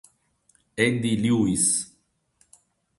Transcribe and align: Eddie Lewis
Eddie 0.85 1.21
Lewis 1.21 1.65